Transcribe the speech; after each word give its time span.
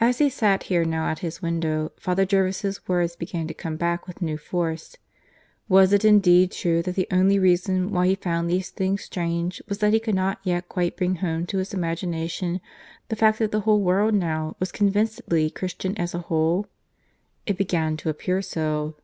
As 0.00 0.18
he 0.18 0.28
sat 0.30 0.62
here 0.70 0.84
now 0.84 1.08
at 1.08 1.18
his 1.18 1.42
window, 1.42 1.90
Father 1.98 2.24
Jervis' 2.24 2.86
words 2.86 3.16
began 3.16 3.48
to 3.48 3.52
come 3.54 3.74
back 3.76 4.06
with 4.06 4.22
new 4.22 4.36
force. 4.38 4.94
Was 5.68 5.92
it 5.92 6.04
indeed 6.04 6.52
true 6.52 6.80
that 6.82 6.94
the 6.94 7.08
only 7.10 7.40
reason 7.40 7.90
why 7.90 8.06
he 8.06 8.14
found 8.14 8.48
these 8.48 8.70
things 8.70 9.02
strange 9.02 9.60
was 9.68 9.78
that 9.78 9.92
he 9.92 9.98
could 9.98 10.14
not 10.14 10.38
yet 10.44 10.68
quite 10.68 10.96
bring 10.96 11.16
home 11.16 11.44
to 11.46 11.58
his 11.58 11.74
imagination 11.74 12.60
the 13.08 13.16
fact 13.16 13.40
that 13.40 13.50
the 13.50 13.58
world 13.58 14.14
now 14.14 14.54
was 14.60 14.70
convincedly 14.70 15.50
Christian 15.50 15.98
as 15.98 16.14
a 16.14 16.20
whole? 16.20 16.66
It 17.44 17.58
began 17.58 17.96
to 17.96 18.10
appear 18.10 18.42
so. 18.42 18.94